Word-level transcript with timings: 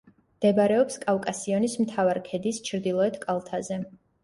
მდებარეობს 0.37 0.97
კავკასიონის 1.03 1.77
მთავარ 1.85 2.21
ქედის 2.31 2.63
ჩრდილოეთ 2.71 3.23
კალთაზე. 3.29 3.81